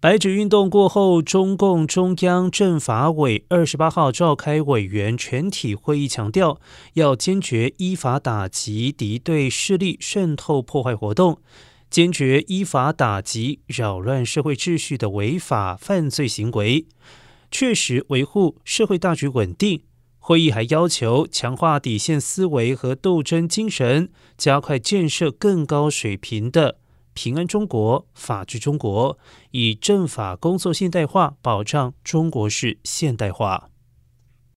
[0.00, 6.60] 白纸运动过后，中共中央政法委二十八号召开委员全体会议，强调
[6.92, 11.40] 要坚决依法打击敌对势力渗透破坏活动，
[11.90, 16.86] 坚决依法打击扰乱社会秩序的违法犯罪行为，
[17.50, 19.82] 确实维护社会大局稳定。
[20.20, 26.76] 会议还要求强化底线思维和斗争精神，加快建设更高水平的。
[27.20, 29.18] 平安中国、法治中国，
[29.50, 33.70] 以政法工作现代化，保障中国式现代化。